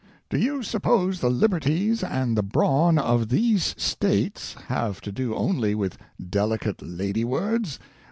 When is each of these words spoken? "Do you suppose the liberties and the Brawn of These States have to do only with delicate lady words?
"Do 0.31 0.39
you 0.39 0.63
suppose 0.63 1.19
the 1.19 1.29
liberties 1.29 2.03
and 2.03 2.35
the 2.35 2.41
Brawn 2.41 2.97
of 2.97 3.29
These 3.29 3.75
States 3.77 4.55
have 4.65 4.99
to 5.01 5.11
do 5.11 5.35
only 5.35 5.75
with 5.75 5.99
delicate 6.27 6.81
lady 6.81 7.23
words? 7.23 7.77